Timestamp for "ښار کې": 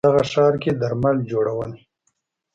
0.31-0.71